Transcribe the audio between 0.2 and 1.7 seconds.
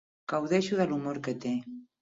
Gaudeixo de l'humor que té.